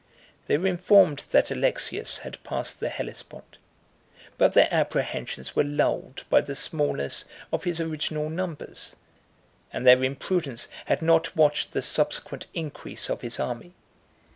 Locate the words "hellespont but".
2.89-4.53